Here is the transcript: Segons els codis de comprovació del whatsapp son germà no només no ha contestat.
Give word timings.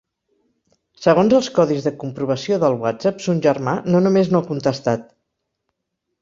Segons 1.01 1.35
els 1.39 1.49
codis 1.57 1.85
de 1.87 1.93
comprovació 2.03 2.57
del 2.63 2.79
whatsapp 2.85 3.21
son 3.27 3.43
germà 3.47 3.77
no 3.91 4.03
només 4.07 4.33
no 4.33 4.43
ha 4.43 4.49
contestat. 4.49 5.07